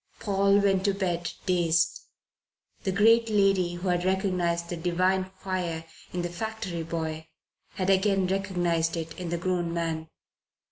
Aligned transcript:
Paul 0.19 0.57
went 0.57 0.83
to 0.85 0.95
bed 0.95 1.31
dazed. 1.45 2.01
The 2.85 2.91
great 2.91 3.29
lady 3.29 3.75
who 3.75 3.89
had 3.89 4.03
recognized 4.03 4.69
the 4.69 4.75
divine 4.75 5.25
fire 5.37 5.85
in 6.11 6.23
the 6.23 6.29
factory 6.29 6.81
boy 6.81 7.27
had 7.75 7.91
again 7.91 8.25
recognized 8.25 8.97
it 8.97 9.13
in 9.19 9.29
the 9.29 9.37
grown 9.37 9.71
man. 9.75 10.09